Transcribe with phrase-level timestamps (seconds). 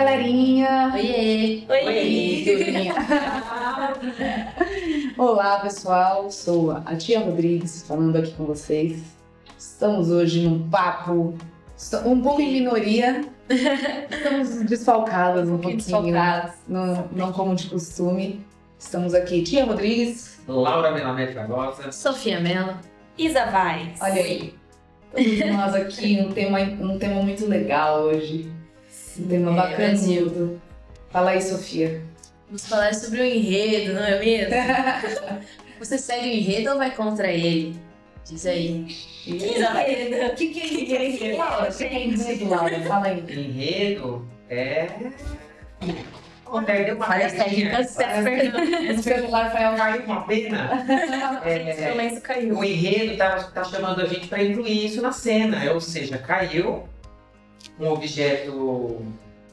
[0.00, 0.92] galerinha!
[0.94, 1.62] Oiê!
[1.68, 2.94] Oi, turminha!
[5.18, 6.30] Olá, pessoal!
[6.30, 9.02] Sou a Tia Rodrigues falando aqui com vocês.
[9.58, 11.34] Estamos hoje num papo
[12.06, 13.26] um pouco em minoria.
[13.50, 15.76] Estamos desfalcadas um, um pouquinho.
[15.76, 16.54] Desfalcadas.
[16.66, 18.42] Não, não como de costume.
[18.78, 20.40] Estamos aqui, Tia Rodrigues.
[20.48, 21.92] Laura Melamete Barbosa.
[21.92, 22.74] Sofia Mello.
[23.18, 24.00] Isa Vaz.
[24.00, 24.54] Olha aí.
[25.12, 28.50] Todos nós aqui, um tema, um tema muito legal hoje.
[29.18, 30.60] Um tema é, bacanudo.
[31.10, 32.02] Fala aí, Sofia.
[32.46, 34.54] Vamos falar sobre o enredo, não é mesmo?
[35.78, 37.76] Você segue o enredo ou vai contra ele?
[38.24, 38.86] Diz aí.
[39.26, 40.32] Enredo.
[40.32, 41.42] O que, que é enredo?
[41.42, 42.80] O que é enredo, Laura?
[42.82, 43.20] Fala aí.
[43.20, 44.88] Enredo é.
[46.98, 47.96] Falhas técnicas,
[48.98, 50.84] O celular foi Caiu uma pena.
[51.46, 52.58] É, o lenço caiu.
[52.58, 55.72] O enredo tá, tá chamando a gente para incluir isso na cena.
[55.72, 56.88] Ou seja, caiu
[57.80, 59.04] um objeto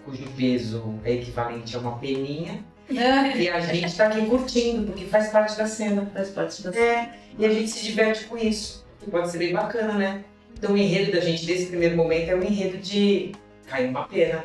[0.04, 2.64] cujo peso é equivalente a uma peninha.
[2.90, 6.10] e a gente está aqui curtindo, porque faz parte da cena.
[6.14, 6.86] Faz parte da cena.
[6.86, 8.86] É, e a gente se diverte com isso.
[9.00, 10.24] Que pode ser bem bacana, né?
[10.58, 13.32] Então o enredo da gente nesse primeiro momento é o enredo de
[13.68, 14.44] cair uma pena.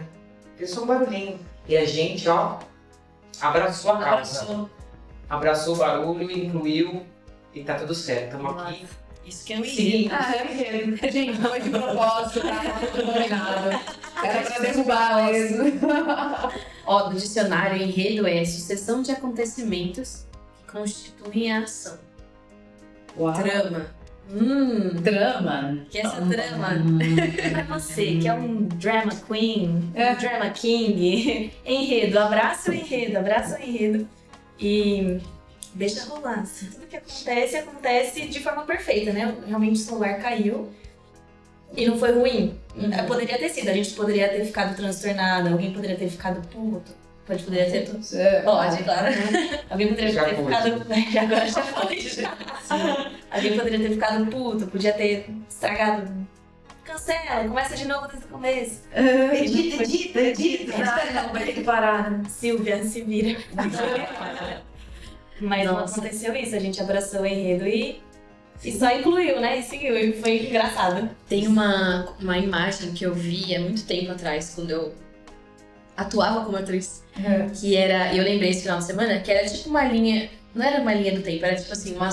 [0.50, 1.38] Porque só um barulhinho.
[1.68, 2.58] E a gente, ó,
[3.40, 4.42] abraçou a causa.
[4.42, 4.70] Abraçou.
[5.28, 7.06] Abraçou o barulho, incluiu
[7.54, 8.36] e tá tudo certo.
[8.36, 8.86] Estamos aqui
[9.26, 10.14] isso que é um enredo.
[10.14, 10.96] Ah, é um enredo.
[11.12, 12.62] Gente, foi de propósito, tá?
[12.90, 13.70] Combinado.
[14.22, 15.64] Era pra derrubar mesmo.
[16.86, 20.26] Ó, no dicionário, enredo é sucessão de acontecimentos
[20.58, 21.98] que constituem a ação.
[23.16, 23.32] Uau.
[23.34, 23.86] Trama.
[24.30, 25.78] Hum, drama.
[25.90, 26.28] Que essa hum.
[26.28, 26.98] drama hum.
[27.00, 30.12] é você, que é um drama queen, é.
[30.12, 31.52] um drama king.
[31.64, 34.08] enredo, abraça o enredo, abraça o enredo.
[34.58, 35.20] E
[35.74, 36.44] deixa rolar.
[36.72, 39.34] Tudo que acontece, acontece de forma perfeita, né?
[39.46, 40.70] Realmente o celular caiu
[41.76, 42.58] e não foi ruim.
[42.76, 42.92] Uhum.
[42.92, 46.92] É, poderia ter sido, a gente poderia ter ficado transtornada, alguém poderia ter ficado puto.
[47.26, 48.04] Pode poderia ter tudo.
[48.14, 49.06] É, Pode, claro.
[49.70, 50.44] alguém poderia já ter foi.
[50.44, 50.86] ficado.
[51.22, 52.00] Agora já foi.
[52.02, 52.36] Já.
[53.30, 56.22] alguém poderia ter ficado puto, podia ter estragado
[56.84, 58.82] cancela, começa de novo desde o começo.
[59.32, 60.78] Edita, edita, edita.
[61.14, 62.20] Não, vai ter que parar.
[62.28, 63.38] Silvia, se vira.
[65.42, 65.96] Mas Nossa.
[65.96, 68.00] não aconteceu isso, a gente abraçou o enredo e,
[68.62, 69.58] e só incluiu, né?
[69.58, 71.10] E seguiu, e foi engraçado.
[71.28, 74.94] Tem uma, uma imagem que eu vi há muito tempo atrás, quando eu
[75.96, 77.50] atuava como atriz, uhum.
[77.50, 80.80] que era, eu lembrei esse final de semana, que era tipo uma linha, não era
[80.80, 82.08] uma linha do tempo, era tipo assim, uma,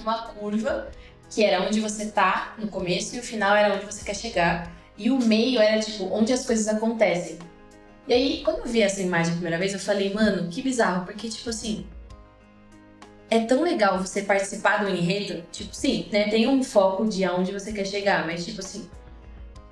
[0.00, 0.88] uma curva,
[1.30, 4.72] que era onde você tá no começo e o final era onde você quer chegar.
[4.96, 7.38] E o meio era tipo onde as coisas acontecem.
[8.08, 11.04] E aí, quando eu vi essa imagem a primeira vez, eu falei, mano, que bizarro,
[11.04, 11.86] porque tipo assim,
[13.30, 15.42] é tão legal você participar do enredo.
[15.50, 16.28] Tipo, sim, né?
[16.28, 18.88] Tem um foco de aonde você quer chegar, mas tipo assim,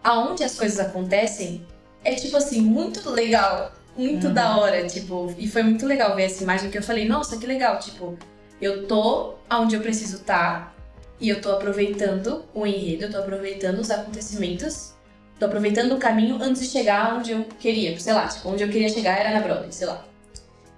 [0.03, 1.65] aonde as coisas acontecem
[2.05, 3.73] é tipo assim, muito legal.
[3.97, 4.33] Muito uhum.
[4.33, 7.47] da hora, tipo, e foi muito legal ver essa imagem que eu falei, nossa, que
[7.47, 8.17] legal, tipo,
[8.59, 10.75] eu tô onde eu preciso estar tá,
[11.21, 14.95] e eu tô aproveitando o enredo, eu tô aproveitando os acontecimentos,
[15.39, 18.69] tô aproveitando o caminho antes de chegar onde eu queria, sei lá, tipo, onde eu
[18.71, 20.03] queria chegar era na Broadway, sei lá.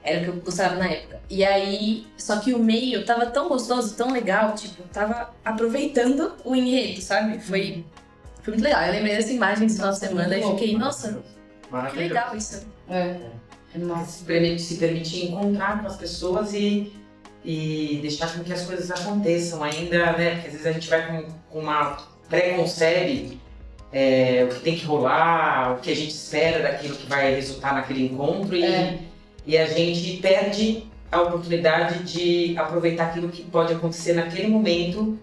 [0.04, 1.19] Era o que eu gostava na época.
[1.31, 6.54] E aí, só que o meio tava tão gostoso, tão legal, tipo, tava aproveitando o
[6.54, 7.38] enredo, sabe?
[7.38, 7.82] Foi,
[8.43, 8.82] foi muito legal.
[8.82, 11.22] Eu lembrei dessa imagem esse final de semana e fiquei, nossa,
[11.91, 12.66] que legal isso.
[12.88, 13.16] É.
[13.76, 14.19] Nossa.
[14.19, 16.93] Se permitir, se permitir encontrar com as pessoas e,
[17.43, 20.34] e deixar com que as coisas aconteçam ainda, né?
[20.34, 21.97] Porque às vezes a gente vai com, com uma
[22.28, 23.41] pré-concebe
[23.91, 27.72] é, o que tem que rolar, o que a gente espera daquilo que vai resultar
[27.72, 28.98] naquele encontro e é
[29.47, 35.19] e a gente perde a oportunidade de aproveitar aquilo que pode acontecer naquele momento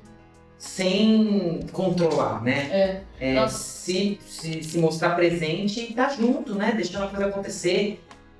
[0.58, 3.02] sem controlar, né?
[3.20, 3.36] É.
[3.36, 6.72] é se, se, se, mostrar presente e estar tá junto, né?
[6.76, 8.00] Deixando a coisa acontecer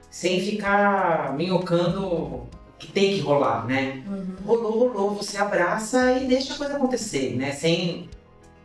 [0.10, 4.04] sem ficar minhocando que tem que rolar, né?
[4.08, 4.36] Uhum.
[4.46, 7.52] Rolou, rolou, você abraça e deixa a coisa acontecer, né?
[7.52, 8.10] Sem.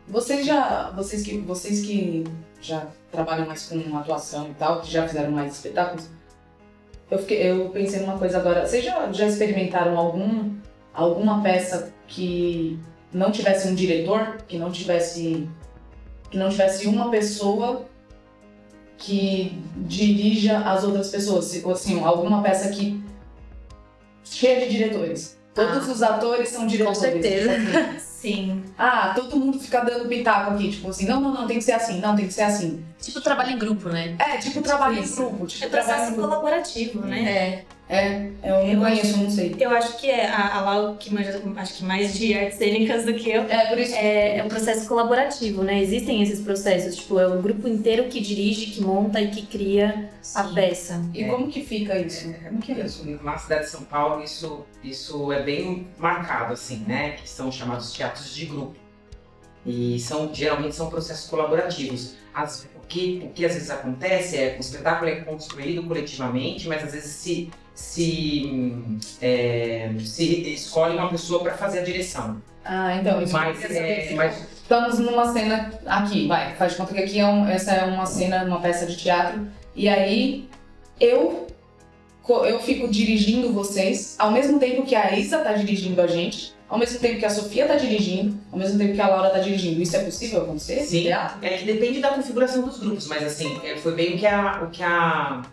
[0.07, 0.91] Vocês já.
[0.91, 2.25] Vocês que, vocês que
[2.61, 6.09] já trabalham mais com atuação e tal, que já fizeram mais espetáculos,
[7.09, 8.65] eu, fiquei, eu pensei numa coisa agora.
[8.65, 10.55] Vocês já, já experimentaram algum,
[10.93, 12.79] alguma peça que
[13.13, 15.47] não tivesse um diretor, que não tivesse
[16.29, 17.85] que não tivesse uma pessoa
[18.97, 23.01] que dirija as outras pessoas, assim, alguma peça que
[24.23, 25.37] cheia de diretores.
[25.53, 26.97] Todos ah, os atores são diretores.
[26.97, 27.51] Com certeza.
[28.35, 28.63] Sim.
[28.77, 31.73] Ah, todo mundo fica dando pitaco aqui, tipo assim, não, não, não, tem que ser
[31.73, 32.83] assim, não, tem que ser assim.
[33.01, 34.15] Tipo trabalho em grupo, né?
[34.19, 35.45] É, tipo, tipo trabalho em grupo.
[35.45, 37.21] Tipo, é processo colaborativo, né?
[37.21, 37.65] É.
[37.89, 39.55] É, eu não conheço, não sei.
[39.57, 43.05] Eu acho que é a, a Lau que manja acho que mais de artes cênicas
[43.05, 43.43] do que eu.
[43.43, 45.81] É, por isso É, é um processo colaborativo, né?
[45.81, 50.09] Existem esses processos, tipo, é o grupo inteiro que dirige, que monta e que cria
[50.35, 50.53] a Sim.
[50.53, 51.05] peça.
[51.13, 52.33] E como que fica isso?
[52.43, 53.05] Como que é isso?
[53.23, 57.11] Na cidade de São Paulo, isso, isso é bem marcado, assim, né?
[57.11, 58.75] Que são chamados teatros de grupo.
[59.65, 62.15] E são, geralmente são processos colaborativos.
[62.33, 66.83] As, que, o que às vezes acontece é que o espetáculo é construído coletivamente, mas
[66.83, 72.41] às vezes se, se, é, se escolhe uma pessoa para fazer a direção.
[72.63, 76.99] Ah, então, isso Mas, é, mas Estamos numa cena aqui, vai, faz de conta que
[77.01, 80.49] aqui é um- essa é uma cena, uma peça de teatro, e aí
[80.99, 81.47] eu,
[82.27, 86.77] eu fico dirigindo vocês, ao mesmo tempo que a Isa tá dirigindo a gente, ao
[86.77, 89.81] mesmo tempo que a Sofia tá dirigindo, ao mesmo tempo que a Laura tá dirigindo.
[89.81, 90.83] Isso é possível acontecer?
[90.83, 91.07] Sim.
[91.41, 94.63] É que depende da configuração dos grupos, mas assim, é, foi bem o que a,
[94.63, 95.43] o que a,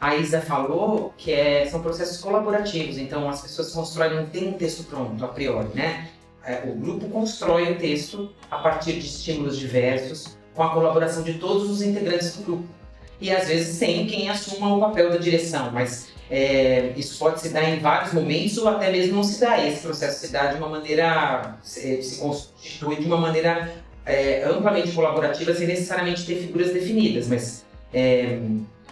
[0.00, 4.52] a Isa falou, que é, são processos colaborativos, então as pessoas constroem, não tem um
[4.52, 6.08] texto pronto a priori, né?
[6.44, 11.34] É, o grupo constrói o texto a partir de estímulos diversos, com a colaboração de
[11.34, 12.79] todos os integrantes do grupo.
[13.20, 17.50] E às vezes sem quem assuma o papel da direção, mas é, isso pode se
[17.50, 19.66] dar em vários momentos ou até mesmo não se dá.
[19.66, 23.72] Esse processo se dá de uma maneira, se, se constitui de uma maneira
[24.06, 28.38] é, amplamente colaborativa sem necessariamente ter figuras definidas, mas é,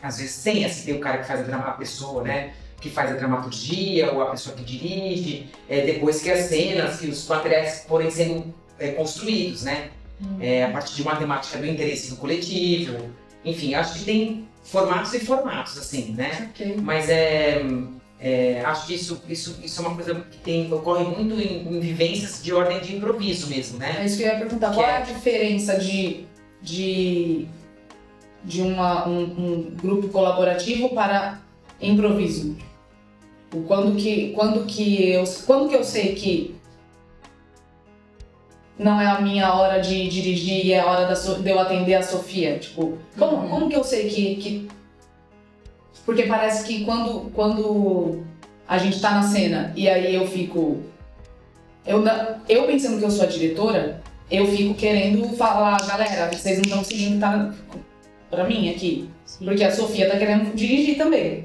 [0.03, 2.91] às vezes tem, assim, tem o cara que faz a, drama, a pessoa, né, que
[2.91, 7.27] faz a dramaturgia, ou a pessoa que dirige, é, depois que as cenas, que os
[7.27, 9.91] materiais forem sendo é, construídos, né,
[10.41, 13.11] é, a partir de uma temática do interesse do coletivo,
[13.49, 16.77] enfim, acho que tem formatos e formatos, assim, né, Ok.
[16.83, 17.63] mas é,
[18.21, 21.81] é, acho que isso, isso, isso é uma coisa que tem, ocorre muito em, em
[21.81, 23.97] vivências de ordem de improviso mesmo, né?
[24.01, 24.75] É isso que eu ia perguntar.
[24.75, 26.27] Qual é a diferença de,
[26.61, 27.47] de,
[28.45, 31.41] de uma, um, um grupo colaborativo para
[31.81, 32.57] improviso?
[33.67, 36.58] Quando que, quando, que eu, quando que eu sei que
[38.79, 41.59] não é a minha hora de dirigir e é a hora da So- de eu
[41.59, 42.59] atender a Sofia?
[42.59, 43.49] Tipo, como, Uhum.
[43.49, 44.69] como que eu sei que, que...
[46.07, 48.23] Porque parece que quando, quando
[48.67, 50.79] a gente tá na cena e aí eu fico...
[51.87, 52.05] Eu,
[52.49, 56.85] eu pensando que eu sou a diretora, eu fico querendo falar, galera, vocês não estão
[56.85, 57.53] seguindo tá
[58.31, 59.09] pra mim aqui.
[59.25, 59.45] Sim.
[59.47, 61.45] Porque a Sofia tá querendo dirigir também.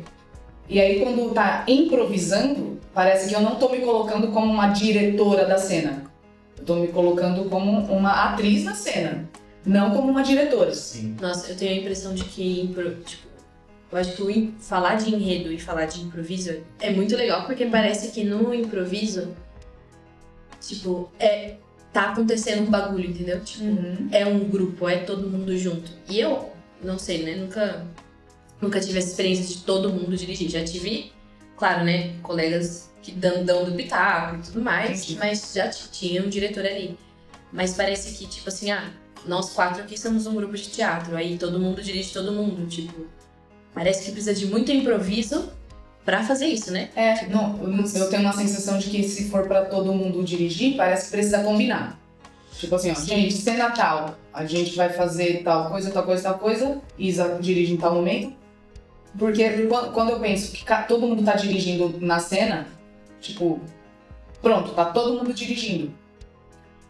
[0.69, 5.45] E aí quando tá improvisando, parece que eu não tô me colocando como uma diretora
[5.45, 6.03] da cena.
[6.63, 9.29] Eu tô me colocando como uma atriz da cena,
[9.65, 10.73] não como uma diretora.
[10.73, 11.17] Sim.
[11.19, 13.27] Nossa, eu tenho a impressão de que, impro- tipo,
[13.91, 18.11] eu acho que falar de enredo e falar de improviso é muito legal, porque parece
[18.11, 19.33] que no improviso,
[20.61, 21.55] tipo, é,
[21.91, 23.41] tá acontecendo um bagulho, entendeu?
[23.41, 23.65] Tipo,
[24.11, 25.91] é um grupo, é todo mundo junto.
[26.09, 26.49] E eu,
[26.81, 27.35] não sei, né?
[27.35, 27.85] Nunca,
[28.61, 30.49] nunca tive essa experiência de todo mundo dirigir.
[30.49, 31.11] Já tive,
[31.57, 32.13] claro, né?
[32.23, 35.19] Colegas que dão do pitaco e tudo mais, Entendi.
[35.19, 36.97] mas já tinha um diretor ali.
[37.51, 38.89] Mas parece que, tipo assim, ah,
[39.27, 43.05] nós quatro aqui somos um grupo de teatro, aí todo mundo dirige todo mundo, tipo.
[43.73, 45.51] Parece que precisa de muito improviso
[46.05, 46.89] pra fazer isso, né?
[46.95, 50.75] É, não, eu- eu tenho uma sensação de que se for pra todo mundo dirigir,
[50.77, 51.99] parece que precisa combinar.
[52.57, 53.05] Tipo assim, ó, Sim.
[53.07, 57.73] gente, cena tal, a gente vai fazer tal coisa, tal coisa, tal coisa, Isa dirige
[57.73, 58.33] em tal momento.
[59.17, 62.67] Porque quan- quando eu penso que todo mundo tá dirigindo na cena,
[63.23, 63.59] tipo,
[64.41, 65.91] pronto, tá todo mundo dirigindo.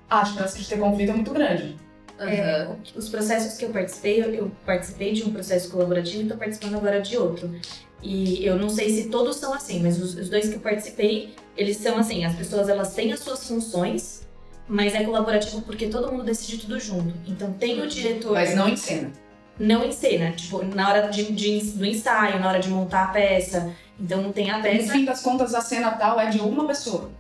[0.10, 1.75] A chance de ter conflito é muito grande.
[2.20, 6.38] É, os processos que eu participei, eu, eu participei de um processo colaborativo e estou
[6.38, 7.50] participando agora de outro.
[8.02, 11.34] E eu não sei se todos são assim, mas os, os dois que eu participei,
[11.58, 14.28] eles são assim, as pessoas elas têm as suas funções,
[14.68, 17.13] mas é colaborativo porque todo mundo decide tudo junto.
[17.25, 19.12] Então tem o diretor Mas não em cena.
[19.60, 23.08] não em cena, tipo, na hora de, de- do ensaio, na hora de montar a
[23.08, 23.74] peça.
[24.00, 24.92] Então não tem a No peça.
[24.94, 27.12] fim das contas, a cena tal é de uma pessoa.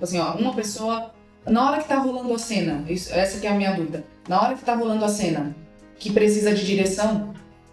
[0.00, 1.12] Assim, ó, uma pessoa.
[1.46, 4.04] Na hora que tá rolando a cena, isso, essa que é a minha dúvida.
[4.28, 5.56] Na hora que tá rolando a cena,
[5.98, 7.32] que precisa de direção,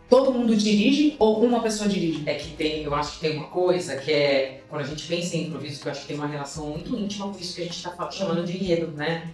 [0.09, 2.23] todo mundo dirige ou uma pessoa dirige?
[2.25, 5.35] É que tem, eu acho que tem uma coisa que é, quando a gente pensa
[5.35, 7.65] em improviso, que eu acho que tem uma relação muito íntima com isso que a
[7.65, 9.29] gente está chamando de enredo, né?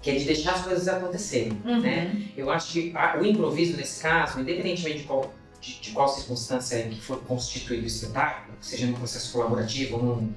[0.00, 2.16] Que é de deixar as coisas acontecerem, né?
[2.36, 6.76] Eu acho que a- o improviso, nesse caso, independentemente de qual, de, de qual circunstância
[6.76, 10.32] em que for constituído o espetáculo, seja num processo colaborativo num,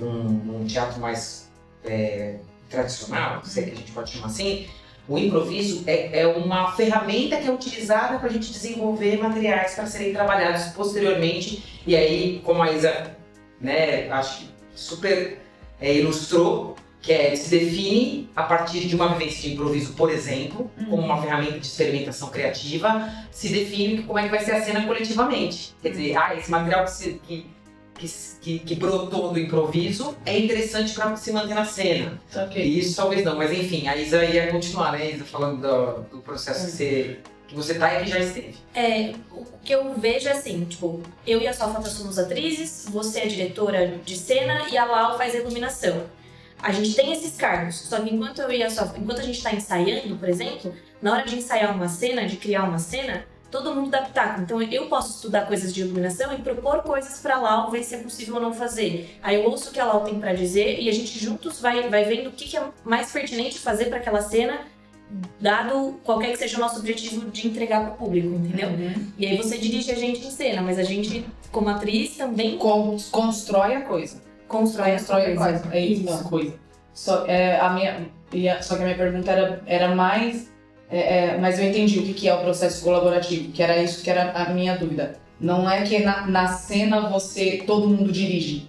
[0.00, 1.50] num, num teatro mais
[1.84, 4.66] é, tradicional, se é que a gente pode chamar assim,
[5.06, 9.86] o improviso é, é uma ferramenta que é utilizada para a gente desenvolver materiais para
[9.86, 11.82] serem trabalhados posteriormente.
[11.86, 13.16] E aí, como a Isa,
[13.60, 15.40] né, acho que super
[15.80, 20.70] é, ilustrou, que é, se define a partir de uma vivência de improviso, por exemplo,
[20.88, 24.86] como uma ferramenta de experimentação criativa, se define como é que vai ser a cena
[24.86, 25.74] coletivamente.
[25.80, 27.46] Quer dizer, ah, esse material que, se- que,
[27.98, 28.06] que,
[28.42, 32.20] que, que brotou do improviso é interessante para se manter na cena.
[32.34, 32.62] Ok.
[32.62, 36.66] Isso talvez não, mas enfim, a Isa ia continuar, né, Isa, falando do, do processo
[36.66, 38.54] que você, que você tá e que já esteve.
[38.74, 43.20] É, o que eu vejo é assim, tipo, eu e a Sofata somos atrizes, você
[43.20, 46.04] é diretora de cena e a Lau faz a iluminação.
[46.62, 49.42] A gente tem esses cargos, só que enquanto eu e a Sofata, enquanto a gente
[49.42, 53.74] tá ensaiando, por exemplo, na hora de ensaiar uma cena, de criar uma cena, todo
[53.74, 54.42] mundo dá pitaco.
[54.42, 57.98] Então eu posso estudar coisas de iluminação e propor coisas pra Lau, ver se é
[57.98, 59.18] possível ou não fazer.
[59.22, 61.88] Aí eu ouço o que a Lau tem pra dizer e a gente juntos vai,
[61.88, 64.60] vai vendo o que, que é mais pertinente fazer pra aquela cena,
[65.40, 68.68] dado qualquer que seja o nosso objetivo de entregar pro público, entendeu?
[68.68, 69.06] Uhum.
[69.18, 72.96] E aí você dirige a gente em cena, mas a gente, como atriz, também Con-
[73.10, 74.22] constrói a coisa.
[74.50, 75.68] Constrói, Constrói a coisa.
[75.72, 76.54] É isso, a coisa.
[76.92, 80.50] Só, é, a minha, só que a minha pergunta era, era mais.
[80.90, 80.98] é,
[81.34, 84.10] é, mas eu entendi o que, que é o processo colaborativo, que era isso que
[84.10, 85.16] era a minha dúvida.
[85.40, 88.68] Não é que na, na cena você todo mundo dirige.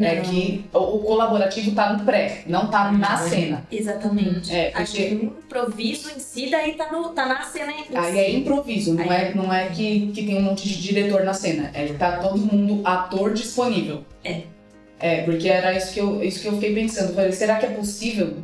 [0.00, 0.22] É Não.
[0.24, 3.64] que o, colaborativo tá no pré, não tá na cena.
[3.70, 4.52] Exatamente.
[4.52, 7.96] É, Acho porque que o improviso em si daí tá, no, tá na cena em
[7.96, 8.18] aí si.
[8.18, 11.32] é improviso, não Aí- é, não é que, que tem um monte de diretor na
[11.32, 11.70] cena.
[11.72, 14.04] É que tá todo mundo ator disponível.
[14.24, 14.42] É.
[14.98, 17.14] É, porque era isso que eu, isso que eu fiquei pensando.
[17.14, 18.38] Falei, será que é possível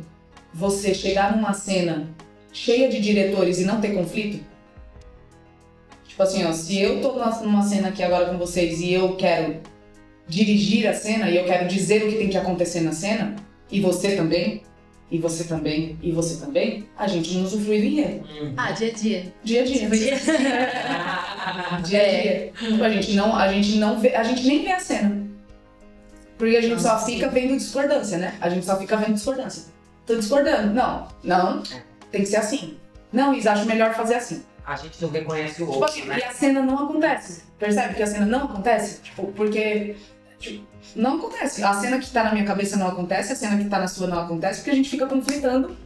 [0.53, 2.07] você chegar numa cena
[2.51, 4.43] cheia de diretores e não ter conflito?
[6.07, 9.57] Tipo assim, ó, se eu tô numa- cena aqui agora com vocês e eu quero
[10.27, 13.35] dirigir a cena e eu quero dizer o que tem que acontecer na cena,
[13.71, 14.61] e você também,
[15.09, 18.23] e você também, e você também, a gente não usufrui do enredo.
[18.55, 19.33] Ah, dia a dia.
[19.43, 19.89] Dia a dia.
[19.89, 20.17] Dia
[21.83, 22.51] Dia a dia.
[22.69, 25.12] Tipo, a gente não, a gente não vê, a gente nem vê a cena.
[26.43, 28.35] Porque a gente só fica vendo discordância, né?
[28.41, 29.63] A gente só fica vendo discordância.
[30.05, 30.73] Tô discordando.
[30.73, 31.63] Não, não,
[32.11, 32.77] tem que ser assim.
[33.13, 34.43] Não, Isa, acho melhor fazer assim.
[34.65, 36.19] A gente não reconhece o Tipo outro, assim, né?
[36.19, 37.43] e a cena não acontece.
[37.57, 39.01] Percebe que a cena não acontece?
[39.01, 39.95] Tipo, porque.
[40.37, 40.65] tipo,
[40.97, 41.63] não acontece.
[41.63, 44.07] A cena que tá na minha cabeça não acontece, a cena que tá na sua
[44.07, 45.77] não acontece, porque a gente fica conflitando.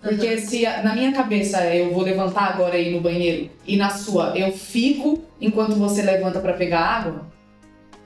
[0.00, 3.76] Porque se a- na minha cabeça eu vou levantar agora e ir no banheiro, e
[3.76, 7.26] na sua eu fico enquanto você levanta pra pegar água,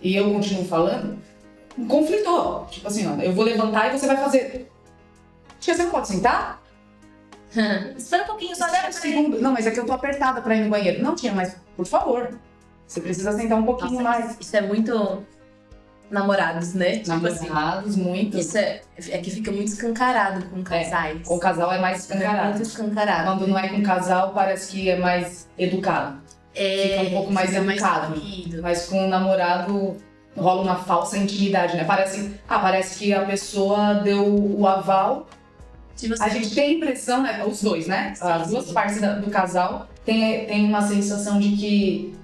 [0.01, 1.19] e eu continuo falando,
[1.88, 2.67] conflitou.
[2.71, 4.71] Tipo assim, ó, eu vou levantar e você vai fazer.
[5.61, 6.61] Tia, você não pode sentar?
[7.97, 9.41] Espera um pouquinho, só deve um segundo.
[9.41, 11.02] Não, mas é que eu tô apertada pra ir no banheiro.
[11.02, 12.38] Não tinha, mas por favor.
[12.87, 14.37] Você precisa sentar um pouquinho Nossa, mais.
[14.41, 15.23] Isso é muito
[16.11, 16.99] namorados, né?
[16.99, 17.49] Tipo assim.
[17.49, 18.38] Namorados, muito.
[18.38, 21.26] Isso é, é que fica muito escancarado com casais.
[21.26, 22.49] Com o casal é mais É escancarado.
[22.50, 23.25] muito escancarado.
[23.25, 26.21] Quando não é com casal, parece que é mais educado.
[26.55, 28.14] É, fica um pouco mais educado.
[28.14, 28.62] fluido.
[28.62, 29.97] Mas com o namorado
[30.37, 31.85] rola uma falsa intimidade, né?
[31.85, 35.27] Parece, ah, parece que a pessoa deu o aval.
[36.21, 37.45] A gente tem a impressão, né?
[37.45, 38.15] Os dois, né?
[38.21, 42.15] As duas partes do casal tem, tem uma sensação de que.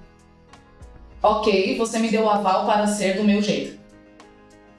[1.23, 3.78] Ok, você me deu o aval para ser do meu jeito.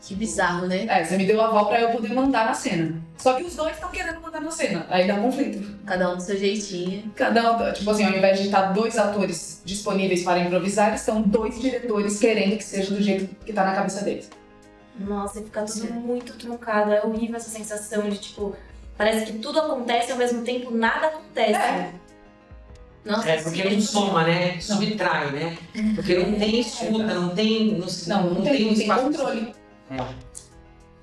[0.01, 0.85] Que bizarro, né?
[0.87, 3.01] É, você me deu o aval para eu poder mandar na cena.
[3.17, 4.85] Só que os dois estão querendo mandar na cena.
[4.89, 5.77] Aí dá conflito.
[5.85, 7.11] Cada um do seu jeitinho.
[7.15, 11.59] Cada um, tipo assim, ao invés de estar dois atores disponíveis para improvisar, estão dois
[11.59, 14.29] diretores querendo que seja do jeito que tá na cabeça deles.
[14.97, 16.91] Nossa, e fica tudo muito truncado.
[16.91, 18.55] É horrível essa sensação de, tipo,
[18.97, 21.53] parece que tudo acontece e ao mesmo tempo nada acontece.
[21.53, 21.91] É.
[23.05, 24.59] Nossa, É, porque não soma, né?
[24.59, 25.57] Subtrai, né?
[25.95, 27.77] Porque não tem escuta, não tem.
[27.77, 29.58] Não, Não, não, tem, um não tem controle.
[29.89, 30.29] É.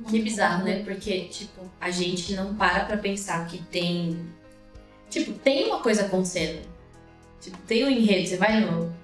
[0.09, 0.83] Que bizarro, né?
[0.85, 4.19] Porque, tipo, a gente não para pra pensar que tem.
[5.09, 6.61] Tipo, tem uma coisa acontecendo.
[7.40, 8.28] Tipo, tem um enredo.
[8.28, 8.95] Você vai no.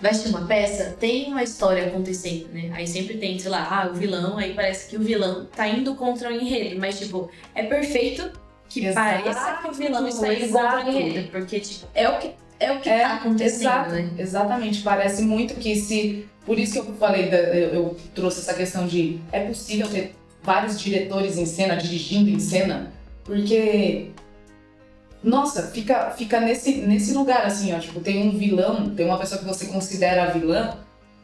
[0.00, 2.70] Vai assistir uma peça, tem uma história acontecendo, né?
[2.72, 5.94] Aí sempre tem, sei lá, ah, o vilão, aí parece que o vilão tá indo
[5.94, 6.80] contra o enredo.
[6.80, 8.32] Mas, tipo, é perfeito
[8.66, 11.30] que Exato, pareça que o vilão está indo contra o enredo.
[11.30, 14.10] Porque, tipo, é o que, é o que É, tá acontecendo, Exato, né?
[14.18, 14.82] exatamente.
[14.82, 16.26] Parece muito que se.
[16.46, 20.14] Por isso que eu falei, da- eu, eu trouxe essa questão de é possível ter
[20.42, 22.92] vários diretores em cena, dirigindo em cena,
[23.24, 24.10] porque.
[25.22, 27.78] Nossa, fica, fica nesse, nesse lugar assim, ó.
[27.78, 30.78] Tipo, tem um vilão, tem uma pessoa que você considera vilã,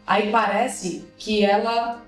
[0.06, 2.02] aí parece que ela.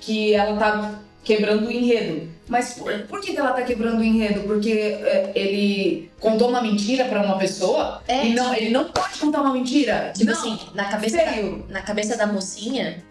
[0.00, 2.28] que ela tá quebrando o enredo.
[2.48, 4.42] Mas por, por que, que ela tá quebrando o enredo?
[4.42, 9.18] Porque é, ele contou uma mentira pra uma pessoa É, e não, ele não pode
[9.18, 10.12] contar uma mentira.
[10.16, 11.32] Tipo não, assim, na cabeça, da,
[11.68, 13.02] na cabeça da mocinha,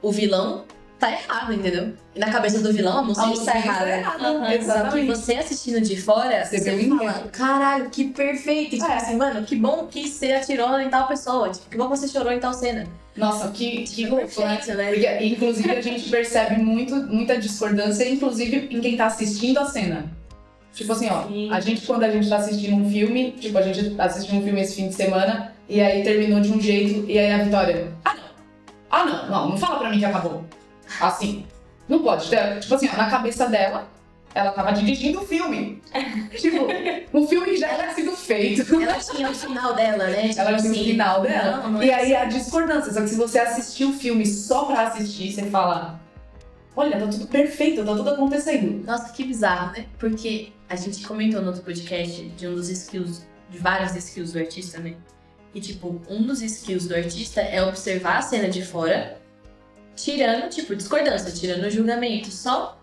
[0.00, 0.64] o vilão
[1.06, 1.92] tá errado, entendeu?
[2.14, 4.02] E na cabeça do vilão, a mocinha, A mocinha tá errada.
[4.02, 4.18] tá.
[4.18, 5.06] Só que exatamente.
[5.08, 8.76] você assistindo de fora, Você você, fala, caralho, que perfeito.
[8.76, 8.96] E, tipo É.
[8.96, 11.50] assim, mano, que bom que você atirou em tal pessoa.
[11.50, 12.86] Tipo, que bom que você chorou em tal cena.
[13.16, 14.56] Nossa, que, que Tipo, louco, né?
[14.56, 14.92] perfeito, né?
[14.92, 20.06] Porque, inclusive, a gente percebe muito, muita discordância, inclusive, em quem tá assistindo a cena.
[20.72, 21.52] Tipo assim, ó, Sim.
[21.52, 24.62] a gente, quando a gente tá assistindo um filme, tipo, a gente assistiu um filme
[24.62, 28.14] esse fim de semana, e aí terminou de um jeito, e aí a Vitória, ah
[28.14, 28.22] não,
[28.90, 30.44] Ah, não, não, não fala pra mim que acabou.
[31.00, 31.46] Assim.
[31.88, 32.28] Não pode.
[32.60, 33.88] Tipo assim, ó, na cabeça dela,
[34.34, 35.82] ela tava dirigindo o filme.
[36.38, 36.66] tipo,
[37.12, 38.82] um filme que já tinha sido feito.
[38.82, 40.28] Ela tinha o final dela, né?
[40.28, 41.56] Tipo Ela tinha o assim, final dela.
[41.58, 42.92] não, não e é aí a discordância.
[42.92, 46.00] Só que se você assistir o filme só pra assistir, você fala:
[46.74, 48.84] Olha, tá tudo perfeito, tá tudo acontecendo.
[48.86, 49.86] Nossa, que bizarro, né?
[49.98, 54.38] Porque a gente comentou no outro podcast de um dos skills, de vários skills do
[54.38, 54.94] artista, né?
[55.54, 59.20] E tipo, um dos skills do artista é observar a cena de fora,
[59.96, 62.78] tirando, tipo, discordância, tirando o julgamento, só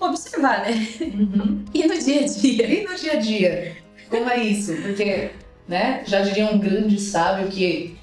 [0.00, 0.86] observar, né?
[1.72, 2.66] E no dia a dia.
[2.66, 3.76] E no dia a dia?
[4.10, 4.74] Como é isso?
[4.82, 5.30] Porque,
[5.66, 7.96] né, já diria um grande sábio que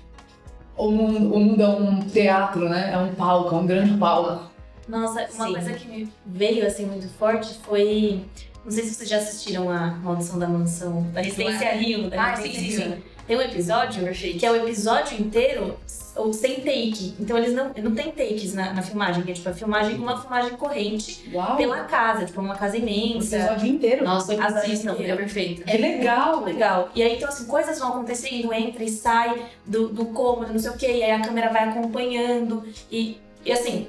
[0.76, 2.92] o mundo, o mundo é um teatro, né?
[2.94, 4.50] É um palco, é um grande palco.
[4.88, 5.54] Nossa, uma Sim.
[5.54, 8.26] coisa que me veio assim muito forte foi.
[8.66, 12.10] Não sei se vocês já assistiram a Maldição da Mansão, da Residência Rio.
[12.10, 13.04] Da Ah, Residência sim, sim.
[13.32, 15.80] Tem um episódio que é o episódio inteiro
[16.18, 17.16] ou sem take.
[17.18, 20.20] Então eles não, não tem takes na, na filmagem, que é tipo a filmagem uma
[20.20, 21.56] filmagem corrente Uau!
[21.56, 23.38] pela casa, tipo uma casa o imensa.
[23.38, 24.04] episódio inteiro.
[24.04, 25.64] Nossa, Assistam, assistam, é perfeito.
[25.64, 26.42] Que legal!
[26.42, 26.90] Muito legal.
[26.94, 30.72] E aí, então, assim, coisas vão acontecendo, entra e sai do, do cômodo, não sei
[30.72, 32.68] o quê, e aí a câmera vai acompanhando.
[32.92, 33.88] E, e assim,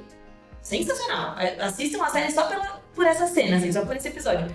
[0.61, 1.37] sensacional.
[1.37, 4.47] É, Assistam a série só pela, por essa cena, assim, só por esse episódio.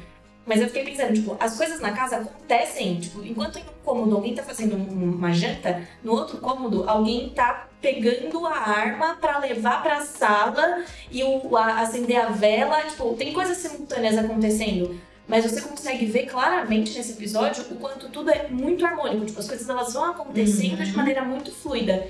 [0.48, 4.16] Mas eu fiquei pensando, tipo, as coisas na casa acontecem, tipo, enquanto em um cômodo
[4.16, 9.38] alguém tá fazendo um- uma janta, no outro cômodo alguém tá pegando a arma pra
[9.38, 14.98] levar pra sala e o, a- acender a vela, tipo, tem coisas simultâneas acontecendo.
[15.28, 19.26] Mas você consegue ver claramente nesse episódio o quanto tudo é muito harmônico.
[19.26, 22.06] Tipo, as coisas elas vão acontecendo de maneira muito fluida.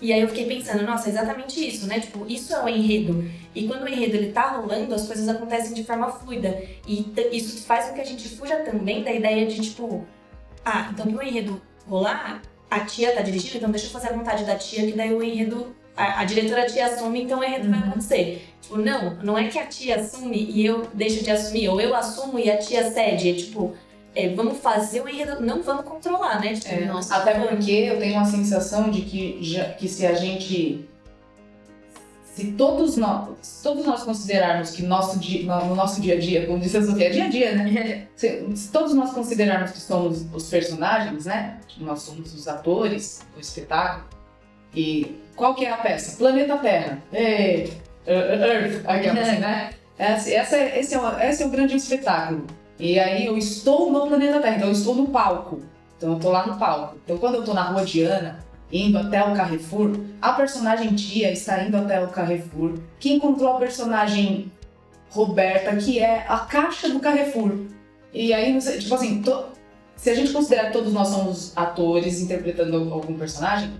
[0.00, 2.00] E aí eu fiquei pensando, nossa, é exatamente isso, né?
[2.00, 3.24] Tipo, isso é o enredo.
[3.54, 6.62] E quando o enredo ele tá rolando, as coisas acontecem de forma fluida.
[6.86, 10.06] E isso faz com que a gente fuja também da ideia de, tipo,
[10.64, 14.44] ah, então pro enredo rolar, a tia tá dirigindo, então deixa eu fazer a vontade
[14.44, 15.74] da tia, que daí o enredo.
[15.96, 18.46] A, a diretora tia assume, então o enredo vai acontecer.
[18.60, 21.94] Tipo, não, não é que a tia assume e eu deixo de assumir, ou eu
[21.94, 23.30] assumo e a tia cede.
[23.30, 23.74] É tipo,
[24.16, 26.54] é, vamos fazer o enredo, não vamos controlar, né?
[26.54, 30.14] Tipo, É, nossa, até porque eu tenho uma sensação de que, já- que se a
[30.14, 30.88] gente.
[32.34, 36.46] Se todos nós, se todos nós considerarmos que nosso dia, no nosso dia a dia,
[36.46, 38.06] como disse a Sofia, é dia a dia, né?
[38.14, 41.58] Se, se todos nós considerarmos que somos os personagens, né?
[41.78, 44.04] Nós somos os atores do espetáculo.
[44.74, 46.16] E qual que é a peça?
[46.18, 47.02] Planeta Terra.
[47.10, 47.72] Ei,
[48.06, 49.70] Earth, aquela assim, né?
[49.98, 52.46] Essa, essa é- esse, é o, esse é o grande espetáculo.
[52.78, 55.60] E aí eu estou no planeta Terra, então eu estou no palco.
[55.96, 56.96] Então eu tô lá no palco.
[57.04, 61.62] Então quando eu tô na rua Diana, indo até o Carrefour, a personagem Tia está
[61.62, 64.52] indo até o Carrefour, que encontrou a personagem
[65.10, 67.52] Roberta, que é a caixa do Carrefour.
[68.12, 69.22] E aí, tipo assim,
[69.94, 73.72] se a gente considerar que todos nós somos atores interpretando algum personagem,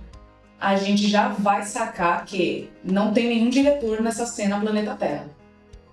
[0.58, 5.28] a gente já vai sacar que não tem nenhum diretor nessa cena Planeta Terra.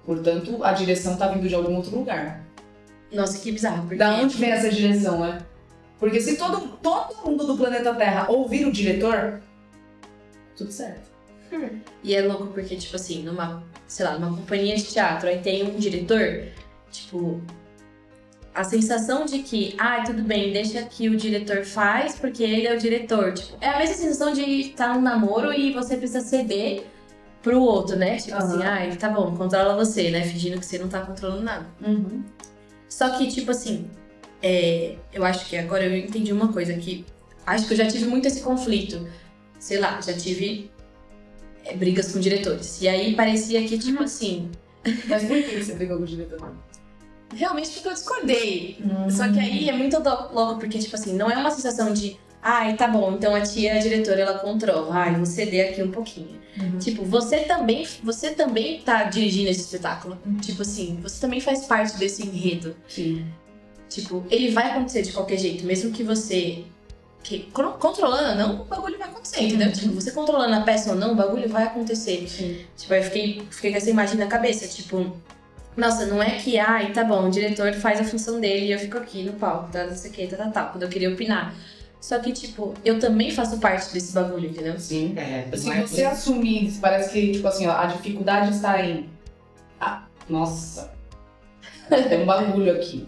[0.06, 2.42] Portanto, a direção tá vindo de algum outro lugar.
[3.14, 3.84] Nossa, que bizarro.
[3.84, 3.96] Porque...
[3.96, 5.42] Da onde vem essa direção, né?
[6.00, 9.42] Porque se todo, todo mundo do planeta Terra ouvir o diretor,
[10.56, 11.14] tudo certo.
[12.04, 15.64] E é louco porque, tipo assim, numa, sei lá, numa companhia de teatro, aí tem
[15.64, 16.48] um diretor,
[16.92, 17.40] tipo,
[18.54, 22.74] a sensação de que, ah, tudo bem, deixa que o diretor faz, porque ele é
[22.74, 23.34] o diretor.
[23.34, 26.86] Tipo, é a mesma sensação de estar num namoro e você precisa ceder
[27.42, 28.18] pro outro, né?
[28.18, 28.92] Tipo assim, Aham.
[28.92, 30.22] ah, tá bom, controla você, né?
[30.24, 31.66] Fingindo que você não tá controlando nada.
[32.94, 33.90] Só que, tipo assim,
[34.42, 37.04] é, eu acho que agora eu entendi uma coisa que
[37.44, 39.08] acho que eu já tive muito esse conflito.
[39.60, 40.70] Sei lá, já tive
[41.66, 42.80] é, brigas com diretores.
[42.82, 44.52] E aí parecia que, tipo assim,
[45.10, 46.56] Mas por que você brigou com o diretor?
[47.36, 48.78] realmente porque eu discordei.
[49.10, 49.98] Só que aí é muito
[50.32, 52.16] louco, porque, tipo assim, não é uma sensação de.
[52.46, 54.94] Ai, tá bom, então a tia, a diretora, ela controla.
[54.94, 56.42] Ai, vou ceder aqui um pouquinho.
[56.60, 56.78] Uhum.
[56.78, 60.18] Tipo, você também, você também tá dirigindo esse espetáculo.
[60.42, 62.76] Tipo assim, você também faz parte desse enredo.
[62.88, 63.26] Sim.
[63.90, 66.64] Tipo, ele vai acontecer de qualquer jeito, mesmo que você.
[67.24, 69.72] Que, con- controlando ou não, o bagulho vai acontecer, entendeu?
[69.72, 72.28] Tipo, você controlando a peça ou não, o bagulho vai acontecer.
[72.28, 72.58] Sim.
[72.76, 75.16] Tipo, aí eu fiquei, fiquei com essa imagem na cabeça, tipo.
[75.78, 78.78] Nossa, não é que, ai, tá bom, o diretor faz a função dele e eu
[78.80, 81.10] fico aqui no palco, tá, não sei o que, tá, tá, tá, quando eu queria
[81.12, 81.56] opinar.
[82.04, 84.78] Só que, tipo, eu também faço parte desse bagulho, entendeu?
[84.78, 85.14] Sim.
[85.16, 89.10] É, Se não é você assumir, parece que, tipo assim, ó, a dificuldade está em.
[89.80, 90.94] Ah, nossa.
[91.88, 93.08] Tem um bagulho aqui.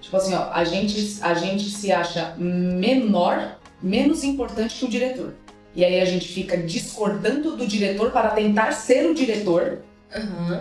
[0.00, 5.34] Tipo assim, ó, a gente, a gente se acha menor, menos importante que o diretor.
[5.72, 9.78] E aí a gente fica discordando do diretor para tentar ser o diretor
[10.12, 10.60] Aham.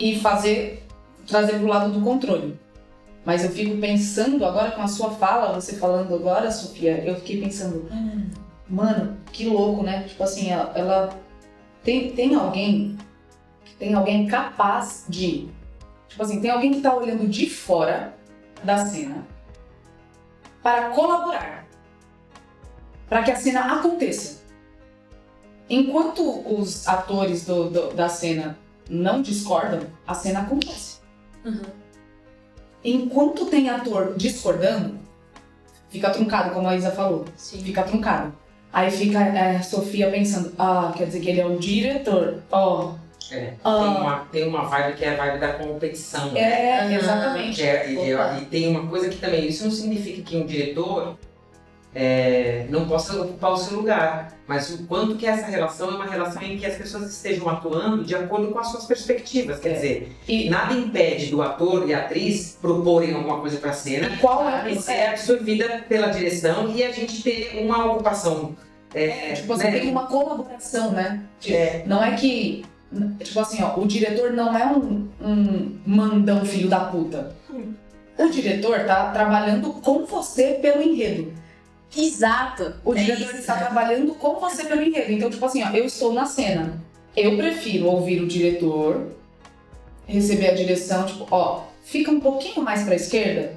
[0.00, 0.82] e fazer
[1.24, 2.58] trazer pro lado do controle.
[3.24, 7.40] Mas eu fico pensando agora com a sua fala, você falando agora, Sofia, eu fiquei
[7.40, 8.30] pensando, "Hum,
[8.68, 10.04] Mano, que louco, né?
[10.04, 11.10] Tipo assim, ela, ela
[11.82, 12.96] tem, tem alguém,
[13.80, 15.48] tem alguém capaz de,
[16.06, 18.14] tipo assim, tem alguém que tá olhando de fora
[18.62, 19.26] da cena
[20.62, 21.66] para colaborar,
[23.08, 24.40] para que a cena aconteça.
[25.68, 26.22] Enquanto
[26.56, 28.56] os atores do- do- da cena
[28.88, 31.00] não discordam, a cena acontece.
[31.44, 31.62] Uhum.
[32.84, 34.98] Enquanto tem ator discordando,
[35.90, 37.24] fica truncado, como a Isa falou.
[37.36, 37.62] Sim.
[37.62, 38.32] Fica truncado.
[38.72, 42.42] Aí fica é, a Sofia pensando, ah, quer dizer que ele é o diretor.
[42.50, 42.92] Ó.
[43.30, 43.76] É, tem, Ah.
[43.78, 46.32] uma, tem uma vibe que é a vibe da competição.
[46.32, 46.40] né?
[46.40, 46.92] É, Aham.
[46.94, 47.56] exatamente.
[47.56, 51.16] Que é- e, e tem uma coisa que também, isso não significa que um diretor
[51.94, 56.06] é, não possa ocupar o seu lugar, mas o quanto que essa relação é uma
[56.06, 59.58] relação em que as pessoas estejam atuando de acordo com as suas perspectivas.
[59.58, 59.72] Quer É.
[59.74, 64.08] dizer, E nada impede do ator e a atriz proporem alguma coisa para a cena
[64.20, 68.54] qual é e ser absorvida pela direção e a gente ter uma ocupação.
[68.94, 69.78] É, Tipo assim, né?
[69.80, 71.22] tem uma colaboração, né?
[71.40, 71.82] Tipo, É.
[71.86, 72.64] Não é que.
[73.22, 77.36] Tipo assim, ó, o diretor não é um, um mandão filho da puta.
[78.18, 81.32] O diretor tá trabalhando com você pelo enredo.
[81.96, 82.74] Exato.
[82.84, 83.36] O É diretor isso.
[83.38, 85.12] está trabalhando com você pelo enredo.
[85.12, 86.82] Então, tipo assim, ó, eu estou na cena.
[87.16, 89.08] Eu prefiro ouvir o diretor,
[90.06, 93.56] receber a direção, tipo, ó, fica um pouquinho mais pra esquerda,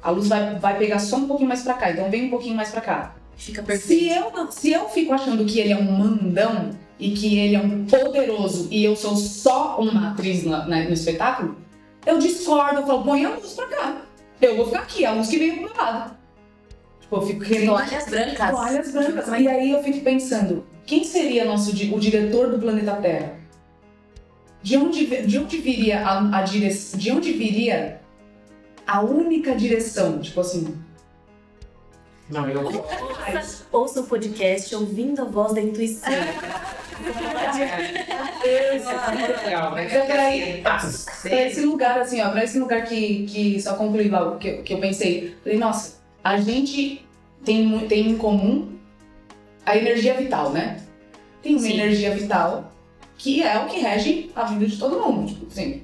[0.00, 2.54] a luz vai, vai pegar só um pouquinho mais pra cá, então vem um pouquinho
[2.54, 3.16] mais pra cá.
[3.36, 4.14] Fica Se perfeito.
[4.14, 7.60] eu, não- se eu fico achando que ele é um mandão e que ele é
[7.60, 11.56] um poderoso e eu sou só uma atriz na- na- no espetáculo,
[12.06, 14.02] eu discordo, eu falo, põe a luz pra cá.
[14.40, 16.16] Eu vou ficar aqui, a luz que veio pro meu lado.
[17.16, 18.50] Eu fico querendo Toalhas brancas.
[18.50, 19.28] Toalhas brancas.
[19.40, 23.34] E aí eu fico pensando, quem seria nosso di- o diretor do planeta Terra?
[24.62, 26.98] De onde, de onde viria a, a direção?
[26.98, 28.00] De onde viria
[28.86, 30.18] a única direção?
[30.20, 30.74] Tipo assim.
[32.30, 32.64] Não, eu.
[32.66, 36.10] Ouça, ouça o podcast ouvindo a voz da intuição.
[41.22, 44.74] Pra esse lugar, assim, ó, pra esse lugar que, que só concluí lá, que, que
[44.74, 45.34] eu pensei.
[45.42, 45.94] Falei, nossa,
[46.24, 47.04] a gente
[47.44, 48.72] tem, tem em comum
[49.64, 50.80] a energia vital, né?
[51.42, 51.74] Tem uma Sim.
[51.74, 52.72] energia vital
[53.18, 55.28] que é o que rege a vida de todo mundo.
[55.28, 55.82] Tipo, assim,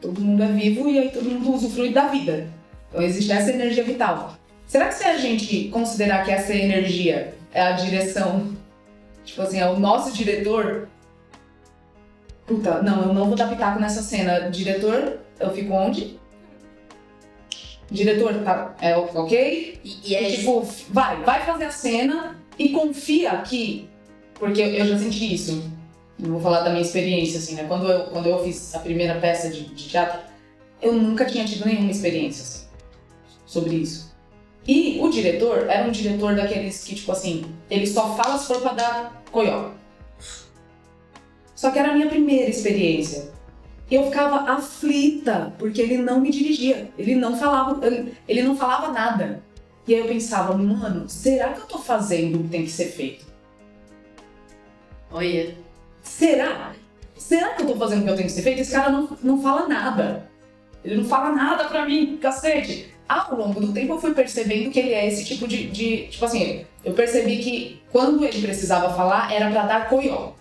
[0.00, 2.48] todo mundo é vivo e aí todo mundo usufrui da vida.
[2.88, 4.36] Então existe essa energia vital.
[4.66, 8.54] Será que se a gente considerar que essa energia é a direção,
[9.24, 10.88] tipo assim, é o nosso diretor,
[12.46, 14.50] Puta, não, eu não vou dar pitaco nessa cena.
[14.50, 16.18] Diretor, eu fico onde?
[17.90, 19.80] Diretor, tá, é ok?
[19.84, 23.88] E, e é E, tipo, vai, vai fazer a cena e confia que.
[24.34, 25.70] Porque eu, eu já senti isso.
[26.22, 27.64] Eu vou falar da minha experiência, assim, né?
[27.66, 30.20] Quando eu, quando eu fiz a primeira peça de, de teatro,
[30.80, 32.66] eu nunca tinha tido nenhuma experiência assim,
[33.46, 34.14] sobre isso.
[34.66, 38.60] E o diretor era um diretor daqueles que, tipo assim, ele só fala se for
[38.60, 39.72] pra dar coió.
[41.54, 43.33] Só que era a minha primeira experiência.
[43.94, 46.90] Eu ficava aflita, porque ele não me dirigia.
[46.98, 49.40] Ele não falava, ele, ele não falava nada.
[49.86, 52.86] E aí eu pensava, mano, será que eu tô fazendo o que tem que ser
[52.86, 53.24] feito?
[55.12, 55.54] Olha.
[56.02, 56.72] Será?
[57.16, 58.60] Será que eu tô fazendo o que eu tenho que ser feito?
[58.60, 60.28] Esse cara não, não fala nada.
[60.84, 62.92] Ele não fala nada pra mim, cacete.
[63.08, 65.68] Ao longo do tempo eu fui percebendo que ele é esse tipo de.
[65.70, 70.32] de- tipo assim, eu percebi que quando ele precisava falar era pra dar coió.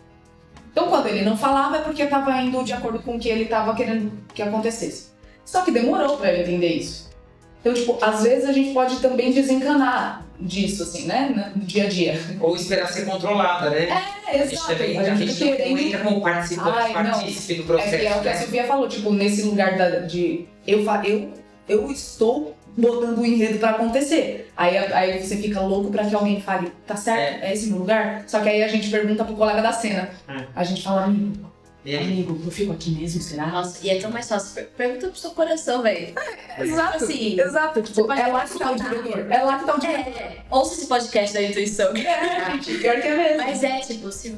[0.74, 3.46] Então quando ele não falava é porque tava indo de acordo com o que ele
[3.46, 5.08] tava querendo que acontecesse.
[5.46, 7.10] Só que demorou pra eu entender isso.
[7.62, 11.52] Então, tipo, às vezes a gente pode também desencanar disso, assim, né?
[11.56, 12.20] No dia a dia.
[12.42, 13.88] Ou esperar ser controlada, né?
[14.28, 14.60] É, a gente
[15.00, 17.98] a gente não- não entra como participante, partícipe do É processo.
[18.00, 18.40] que é o que a né?
[18.42, 20.46] Sofia falou, tipo, nesse lugar da- de.
[20.68, 21.30] Eu, eu,
[21.70, 24.52] eu estou botando o enredo pra acontecer.
[24.58, 27.44] Aí, aí você fica louco pra que alguém fale, tá certo?
[27.44, 28.24] É, esse meu lugar?
[28.28, 30.10] Só que aí a gente pergunta pro colega da cena.
[30.28, 30.46] É.
[30.56, 31.52] A gente fala, amigo,
[31.86, 33.48] E aí, amigo, eu fico aqui mesmo, será?
[33.48, 34.56] Nossa, e é tão mais fácil.
[34.56, 36.14] Per- Pergunta pro seu coração, velho.
[36.58, 37.82] Exato, assim, exato.
[37.82, 39.32] Tipo, é lá que tá o diretor.
[39.32, 40.14] É lá que tá o diretor.
[40.22, 41.94] É, ouça esse podcast da intuição.
[41.96, 43.38] É, gente, pior que é mesmo.
[43.44, 44.36] Mas é, tipo, se...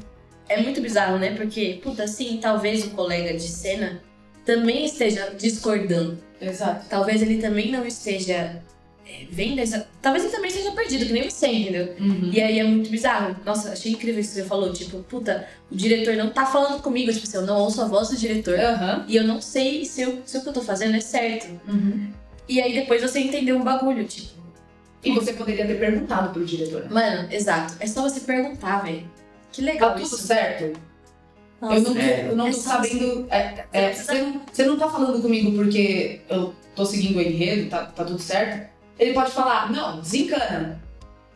[0.50, 1.36] é muito bizarro, né?
[1.36, 4.02] Porque, puta, sim, talvez o colega de cena
[4.46, 6.18] também esteja discordando.
[6.40, 6.86] Exato.
[6.90, 8.62] Talvez ele também não esteja
[9.08, 9.88] é, vendo essa.
[10.02, 11.96] Talvez ele também esteja perdido, que nem você, entendeu?
[12.00, 12.30] Uhum.
[12.32, 13.36] E aí é muito bizarro.
[13.46, 14.72] Nossa, achei incrível isso que você falou.
[14.74, 17.12] Tipo, puta, o diretor não tá falando comigo.
[17.12, 18.60] Tipo assim, eu não ouço a voz do diretor.
[18.60, 19.06] Aham.
[19.08, 21.48] E eu não sei se, eu- se o que eu tô fazendo é certo.
[21.68, 22.12] Uhum.
[22.48, 24.36] E aí depois você entendeu um bagulho, tipo.
[25.04, 26.90] E você poderia ter perguntado pro diretor.
[26.92, 27.76] Mano, exato.
[27.80, 29.08] É só você perguntar, velho.
[29.52, 30.18] Que Tá legal tudo isso.
[30.18, 30.80] certo?
[31.62, 32.28] Nossa, eu não, tô- é.
[32.30, 33.28] eu não É tô só sabendo.
[33.30, 37.22] é, é, Você você, não, você não tá falando comigo porque eu tô seguindo o
[37.22, 38.70] enredo, tá, tá tudo certo?
[39.00, 40.82] Ele pode falar, não, desencana.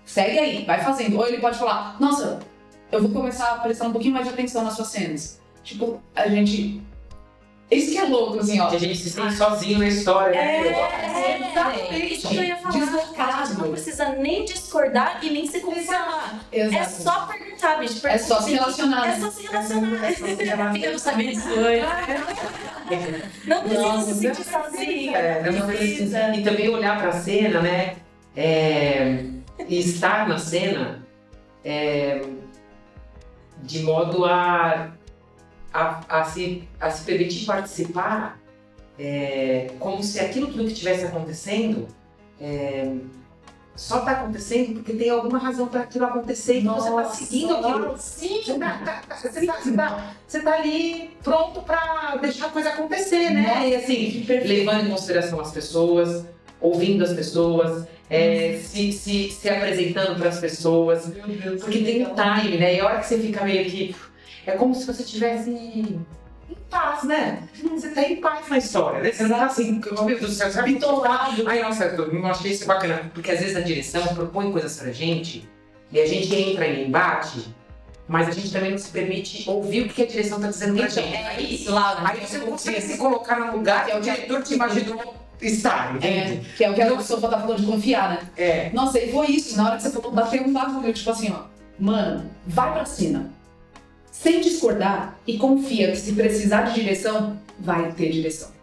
[0.05, 1.17] segue aí, vai fazendo.
[1.17, 2.39] Ou ele pode falar, nossa,
[2.91, 5.39] eu vou começar a prestar um pouquinho mais de atenção nas suas cenas.
[5.63, 6.81] Tipo, a gente.
[7.71, 8.67] Isso que é louco, assim, ó.
[8.67, 10.67] Que a gente se sente sozinho na história, né?
[10.67, 12.13] É, exatamente.
[12.15, 13.41] Isso que eu ia falar.
[13.41, 16.39] A gente não precisa nem discordar e nem se conformar.
[16.51, 17.03] É Exato.
[17.03, 18.07] só perguntar, bicho.
[18.07, 19.07] É só se relacionar.
[19.07, 20.03] É só se relacionar.
[20.03, 20.83] É só se relacionar.
[20.83, 21.83] Eu não sabia disso hoje.
[23.45, 25.15] Não precisa Nossa, se sentir sozinho.
[25.15, 26.35] É, não precisa.
[26.35, 27.97] E também olhar pra cena, né?
[28.35, 29.25] É,
[29.67, 31.05] e estar na cena
[31.63, 32.21] é,
[33.61, 34.91] de modo a,
[35.73, 38.39] a, a, se, a se permitir participar
[38.97, 41.87] é, como se aquilo tudo que estivesse acontecendo
[42.41, 42.91] é,
[43.75, 47.95] só está acontecendo porque tem alguma razão para aquilo acontecer e você está seguindo aquilo.
[47.97, 48.41] Sim.
[48.43, 53.47] Você tá, tá- tá- tá- tá- tá ali pronto pra deixar a coisa acontecer, né?
[53.47, 56.25] Nossa, e assim, levando em consideração as pessoas,
[56.59, 61.09] ouvindo as pessoas, é, se, se, se apresentando para as pessoas.
[61.61, 62.75] Porque tem um time, né?
[62.75, 63.95] E a hora que você fica meio que.
[64.49, 66.05] É como se você estivesse em
[66.69, 67.43] paz, né?
[67.71, 69.11] Você tá em paz na história, né?
[69.11, 70.73] Você não tá assim, meu Deus do céu, sabe?
[70.73, 71.47] Bitolado.
[71.47, 73.09] Ai, nossa, eu achei isso bacana.
[73.13, 75.47] Porque às vezes a direção propõe coisas pra gente
[75.91, 77.53] e a gente entra em embate,
[78.07, 80.85] mas a gente também não se permite ouvir o que a direção tá dizendo pra
[80.87, 81.15] Então, gente.
[81.15, 82.01] é isso, Laura.
[82.07, 85.97] Aí você não consegue se colocar no lugar que o diretor te imaginou estar, É,
[85.97, 86.49] entende?
[86.57, 88.19] que é o que a pessoa tá falando de confiar, né?
[88.37, 88.69] É.
[88.73, 89.55] Nossa, e foi isso.
[89.57, 90.91] Na hora que você falou, bateu um bagulho.
[90.93, 91.43] Tipo assim, ó.
[91.79, 93.31] Mano, vai pra cena.
[94.11, 98.59] Sem discordar e confia que se precisar de direção, vai ter direção.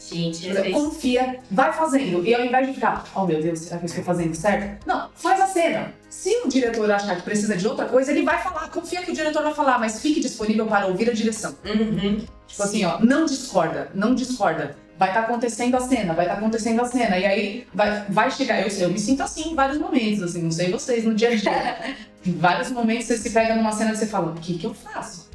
[0.00, 2.24] Gente, exemplo, Confia, vai fazendo.
[2.24, 4.86] E ao invés de ficar, oh meu Deus, será que eu estou fazendo certo?
[4.86, 5.92] Não, faz a cena.
[6.08, 8.70] Se o diretor achar que precisa de outra coisa, ele vai falar.
[8.70, 11.56] Confia que o diretor vai falar, mas fique disponível para ouvir a direção.
[11.64, 12.24] Uhum.
[12.46, 14.76] Tipo assim, ó, não discorda, não discorda.
[14.96, 17.18] Vai estar acontecendo a cena, vai estar acontecendo a cena.
[17.18, 18.60] E aí vai, vai chegar.
[18.60, 21.34] Eu, eu me sinto assim em vários momentos, assim, não sei vocês no dia a
[21.34, 21.96] dia.
[22.26, 24.74] em vários momentos você se pega numa cena e você fala, o que, que eu
[24.74, 25.28] faço?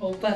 [0.00, 0.30] Opa.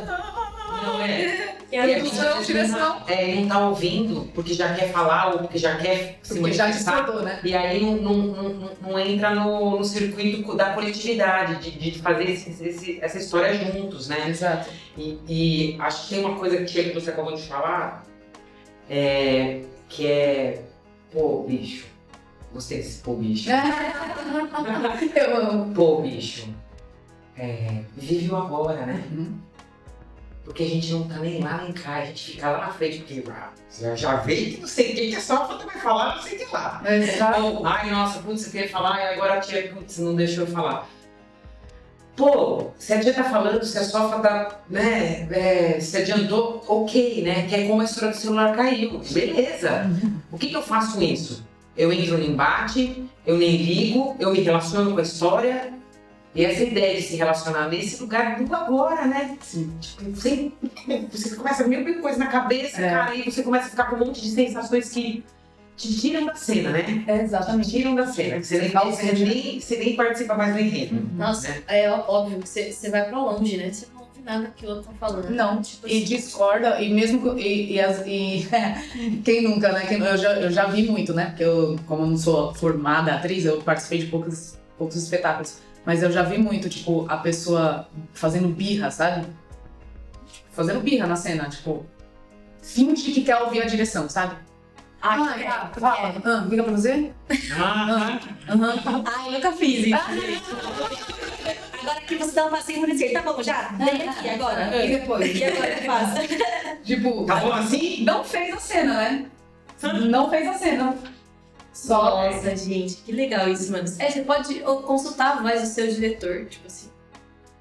[0.82, 1.56] Não é.
[1.70, 3.02] E a aí, às vezes direção.
[3.08, 6.64] é, não tá ouvindo porque já quer falar ou porque já quer se Porque já
[6.64, 6.96] manifestar.
[6.96, 7.40] discordou, né?
[7.44, 12.30] E aí não, não, não, não entra no, no circuito da coletividade, de, de fazer
[12.30, 14.28] esse- esse- essa história juntos, né?
[14.28, 14.70] Exato.
[14.96, 18.04] E, e acho que tem uma coisa que você acabou de falar,
[18.88, 20.62] é, que é,
[21.12, 21.86] pô, bicho.
[22.52, 23.50] Gostei desse pô, bicho.
[25.14, 25.74] eu amo.
[25.74, 26.48] Pô, bicho.
[27.36, 29.04] É, vive o agora, né?
[29.12, 29.38] Uhum.
[30.48, 33.00] Porque a gente não tá nem lá nem cá, a gente fica lá na frente,
[33.00, 36.22] porque ah, já, já veio que não sei quem que é só vai falar, não
[36.22, 36.82] sei o que lá.
[36.86, 37.42] Exato.
[37.42, 40.50] Ou, ai, nossa, putz, você queria falar e agora a tia, putz, não deixou eu
[40.50, 40.88] falar.
[42.16, 47.22] Pô, se a tia tá falando, se a sofa tá, né, é, se adiantou, ok,
[47.22, 49.88] né, que é como a história do celular caiu, beleza.
[50.32, 51.46] O que que eu faço com isso?
[51.78, 55.72] Eu entro no embate, eu nem ligo, eu me relaciono com a história,
[56.34, 59.36] e essa ideia de se relacionar nesse lugar do agora, né?
[59.40, 59.72] Sim.
[59.80, 60.52] Tipo, você,
[61.10, 62.90] você começa a mil coisas na cabeça, É.
[62.90, 65.24] cara, e você começa a ficar com um monte de sensações que
[65.76, 67.04] te tiram da cena, né?
[67.06, 67.70] É, Te exatamente.
[67.70, 68.42] tiram da cena.
[68.42, 71.08] Você nem, você nem, você nem participa mais do enredo.
[71.14, 71.62] Nossa, né?
[71.68, 73.70] é óbvio que você, você vai pra longe, né?
[73.72, 73.86] Você
[74.28, 75.30] nada que o outro tá falando.
[75.30, 78.46] Não, Tipo e assim, discorda, e mesmo que- e, e, as- e
[79.24, 79.86] quem nunca, né?
[79.86, 81.26] Quem- eu, já, eu já vi muito, né?
[81.26, 85.58] Porque eu, como eu não sou formada atriz, eu participei de poucos, poucos espetáculos.
[85.84, 89.22] Mas eu já vi muito, tipo, a pessoa fazendo birra, sabe?
[90.30, 91.86] Tipo, fazendo birra na cena, tipo,
[92.62, 94.34] finge que quer ouvir a direção, sabe?
[95.00, 96.14] ah, Ah, é, tá, fala.
[96.24, 97.12] Ah, liga pra você?
[97.56, 98.18] Ah,
[98.50, 99.04] Aham.
[99.06, 99.96] Ai, nunca fiz isso.
[101.88, 103.68] Agora que você dá um passinho por esquerda, tá bom, já?
[103.68, 104.84] Vem aqui agora.
[104.84, 105.36] E depois?
[105.36, 106.16] E agora eu faço?
[106.84, 108.04] Tipo, tá bom assim?
[108.04, 109.26] não fez a cena, né?
[110.08, 110.96] Não fez a cena.
[111.72, 112.32] Só.
[112.32, 113.84] Nossa, gente, que legal isso, mano.
[113.98, 116.90] É, você pode consultar a voz do seu diretor, tipo assim.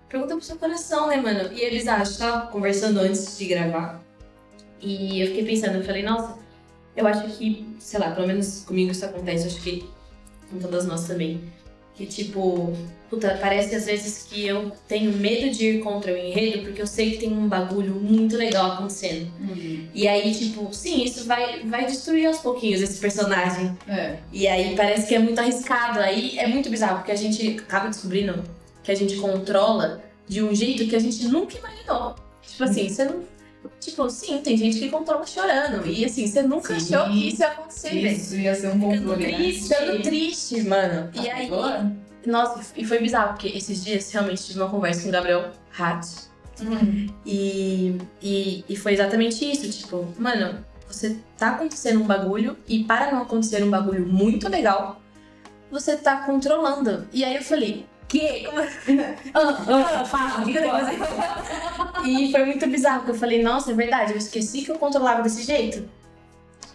[0.10, 1.52] Pergunta pro seu coração, né, mano?
[1.52, 4.02] E eles acham, tava conversando antes de gravar.
[4.82, 6.38] E eu fiquei pensando, eu falei, nossa,
[6.96, 9.88] eu acho que, sei lá, pelo menos comigo isso acontece, acho que
[10.50, 11.42] com todas nós também.
[11.98, 12.78] Que tipo,
[13.10, 16.86] puta, parece às vezes que eu tenho medo de ir contra o enredo porque eu
[16.86, 19.32] sei que tem um bagulho muito legal acontecendo.
[19.96, 23.76] E aí, tipo, sim, isso vai, vai destruir aos pouquinhos esse personagem.
[23.88, 24.18] É.
[24.32, 26.00] E aí parece que é muito arriscado.
[26.00, 28.44] Aí é muito bizarro, porque a gente acaba descobrindo
[28.84, 32.16] que a gente controla de um jeito que a gente nunca imaginou.
[32.46, 33.24] Tipo assim, você não.
[33.80, 35.86] Tipo, sim, tem gente que controla chorando.
[35.88, 36.96] E assim, você nunca Sim.
[36.96, 37.94] achou que isso ia acontecer.
[37.94, 39.38] Isso ia ser um Ficando controle, né?
[39.38, 39.68] triste.
[39.68, 41.10] Ficando triste, mano.
[41.14, 41.96] E aí, Agora?
[42.26, 46.08] nossa, e foi bizarro, porque esses dias realmente tive uma conversa com o Gabriel Hatt.
[46.62, 47.08] Hum.
[47.26, 53.12] E, e, e foi exatamente isso, tipo, mano, você tá acontecendo um bagulho e para
[53.12, 55.02] não acontecer um bagulho muito legal,
[55.70, 57.08] você tá controlando.
[57.14, 58.46] E aí eu falei, que?
[58.46, 58.60] Como...
[59.34, 60.62] ah, ah, fala, fica
[62.06, 65.22] E foi muito bizarro, porque eu falei, nossa, é verdade, eu esqueci que eu controlava
[65.22, 65.88] desse jeito.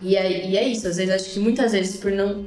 [0.00, 2.46] E é, e é isso, às vezes acho que muitas vezes por não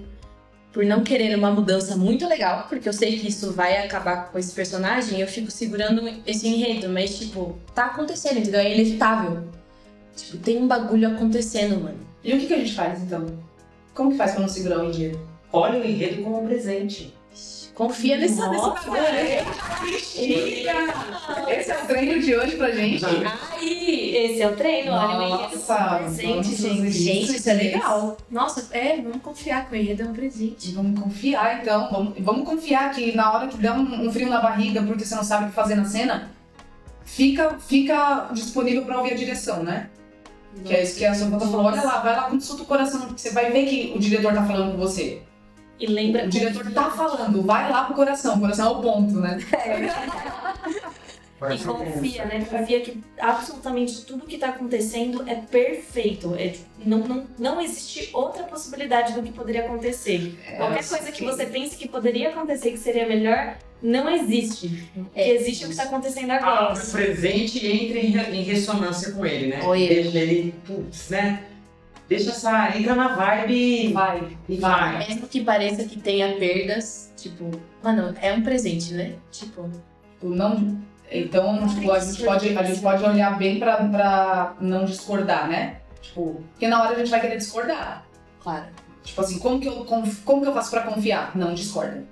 [0.76, 4.38] por não querer uma mudança muito legal, porque eu sei que isso vai acabar com
[4.38, 8.60] esse personagem, eu fico segurando esse enredo, mas tipo, tá acontecendo, entendeu?
[8.60, 9.42] É inevitável.
[10.18, 11.98] Tipo, tem um bagulho acontecendo, mano.
[12.22, 13.26] E o que, que a gente faz então?
[13.94, 15.18] Como que faz pra não segurar o enredo?
[15.54, 17.15] Olha o enredo como um presente.
[17.76, 18.90] Confia nesse Nossa,
[19.84, 20.74] Mentira!
[21.50, 23.06] Esse é o treino de hoje pra gente.
[23.06, 26.92] Aí, esse é o treino, olha o presente, gente.
[26.92, 28.16] Gente, isso é legal.
[28.32, 30.72] Nossa, é, vamos confiar que o enredo é um presente.
[30.72, 31.92] Vamos confiar então.
[31.92, 35.14] Vamos, vamos confiar que na hora que der um, um frio na barriga porque você
[35.14, 36.32] não sabe o que fazer na cena,
[37.04, 39.90] fica, fica disponível pra ouvir a direção, né?
[40.64, 41.66] Que é isso que a Sofia falou.
[41.66, 44.46] Olha lá, vai lá, consulta o coração, porque você vai ver que o diretor tá
[44.46, 45.22] falando com você.
[45.80, 46.26] E lembra.
[46.26, 48.38] O diretor tá falando, vai lá pro coração.
[48.38, 49.38] O coração é o ponto, né?
[51.54, 52.46] E confia, né?
[52.50, 56.34] Confia que absolutamente tudo que tá acontecendo é perfeito.
[56.36, 56.54] É,
[56.86, 60.34] não, não, não existe outra possibilidade do que poderia acontecer.
[60.56, 64.90] Qualquer coisa que você pense que poderia acontecer que seria melhor, não existe.
[65.14, 66.70] Que existe é o que tá acontecendo agora.
[66.72, 69.62] Abra o presente e entre em, em ressonância com ele, né?
[69.64, 69.88] Oi.
[69.88, 71.44] Deixa ele, putz, né?
[72.08, 74.38] Deixa essa, entra na vibe Vai.
[74.48, 74.98] e vai.
[75.08, 77.50] Mesmo que pareça que tenha perdas, tipo,
[77.84, 79.14] mano, é um presente, né?
[79.32, 79.70] Tipo,
[80.14, 80.80] Tipo, Não,
[81.12, 85.78] então, tipo, a gente pode, a gente pode olhar bem pra, pra não discordar, né?
[86.02, 88.06] Tipo, porque na hora a gente vai querer discordar.
[88.40, 88.66] claro.
[89.04, 91.36] Tipo assim, como que eu, conf- como que eu faço pra confiar?
[91.38, 92.04] Não discorda.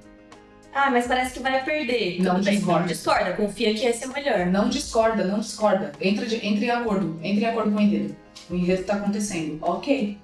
[0.71, 2.21] Ah, mas parece que vai perder.
[2.21, 2.87] Não Tudo bem, discorda.
[2.87, 3.33] discorda.
[3.33, 4.45] Confia que esse é o melhor.
[4.45, 5.91] Não discorda, não discorda.
[5.99, 7.19] Entra, de, entre em acordo.
[7.23, 8.15] Entre em acordo com o enredo.
[8.49, 9.57] O enredo tá acontecendo.
[9.61, 10.17] Ok.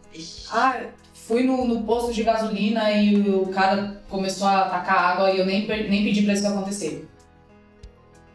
[0.52, 0.82] Ah,
[1.14, 5.46] fui no, no posto de gasolina e o cara começou a atacar água e eu
[5.46, 7.08] nem, nem pedi pra isso acontecer.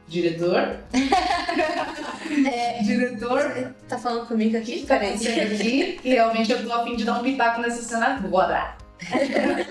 [0.06, 0.76] Diretor?
[2.84, 4.84] Diretor, Tá falando comigo aqui?
[4.86, 6.00] tá acontecendo aqui?
[6.04, 8.76] E realmente eu tô a fim de dar um pitaco nessa cena agora.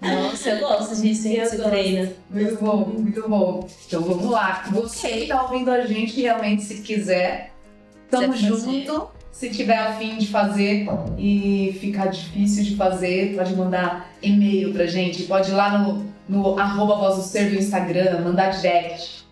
[0.00, 1.40] Nossa, eu gosto disso, hein?
[1.40, 1.62] Gosto.
[1.64, 2.12] treino.
[2.30, 3.68] Muito bom, muito bom.
[3.86, 4.64] Então vamos lá.
[4.70, 7.52] Você que tá ouvindo a gente, realmente, se quiser,
[8.10, 9.10] tamo junto.
[9.32, 10.86] Se tiver afim de fazer
[11.18, 15.24] e ficar difícil de fazer, pode mandar e-mail pra gente.
[15.24, 19.26] Pode ir lá no, no arroba voz do ser do Instagram, mandar direct.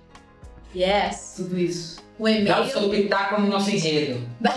[0.76, 1.34] Yes.
[1.36, 2.02] Tudo isso.
[2.18, 4.20] O Dá o e-mail, seu pitaco no nosso enredo.
[4.40, 4.52] dá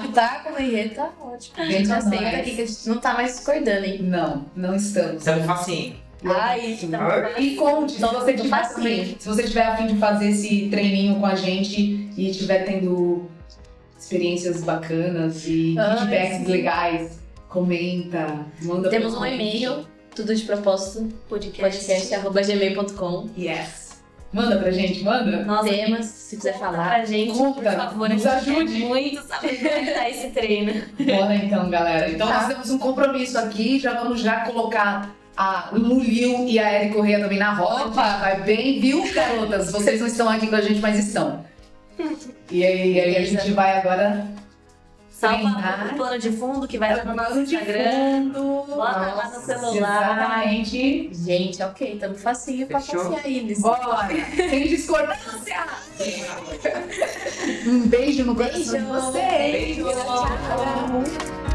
[0.00, 1.54] pitaco no enredo, tá ótimo.
[1.56, 3.98] A gente aceita aqui que a gente não tá mais discordando, hein?
[4.02, 5.16] Não, não estamos.
[5.16, 5.96] Estamos facinho.
[6.24, 7.00] Ai, então...
[7.38, 8.76] E conte, se Então, você, tô tiver, facinho.
[8.76, 13.28] também- se você tiver afim de fazer esse treininho com a gente e estiver tendo
[13.98, 16.44] experiências bacanas e Ah, feedbacks sim.
[16.52, 21.60] legais, comenta, manda Temos um e-mail, tudo de propósito, Podcast.
[21.60, 23.28] podcast.gmail.com.
[23.38, 23.88] Yes.
[24.32, 25.42] Manda pra gente, manda.
[25.44, 26.86] Nossa, Temas, se quiser falar.
[26.88, 28.08] pra gente, por Conta, favor.
[28.10, 28.72] nos a gente ajude.
[28.80, 30.72] quer muito saber como é que tá esse treino.
[31.00, 32.10] Bora então, galera.
[32.10, 32.34] Então Tá.
[32.40, 37.20] nós temos um compromisso aqui, já vamos já colocar a Lulil e a Eri Correia
[37.20, 37.90] também na roda.
[37.90, 39.70] Vai bem, viu, garotas?
[39.72, 41.44] Vocês não estão aqui com a gente, mas estão.
[42.50, 44.26] E aí, aí a gente vai agora
[45.18, 45.48] Salva
[45.92, 48.22] o plano de fundo que vai lá no nosso Plano de Instagram.
[48.32, 48.64] fundo.
[48.68, 49.74] Bota lá no celular.
[49.76, 51.10] Exatamente.
[51.12, 53.04] Gente, ok, tamo facinho pra Fechou?
[53.04, 53.60] confiar eles.
[53.60, 54.08] Bora.
[54.36, 55.66] Sem discordância.
[57.66, 58.86] Um beijo no coração de Beijo.
[58.86, 59.76] vocês.
[59.76, 59.84] Beijo.
[59.88, 61.47] Tchau.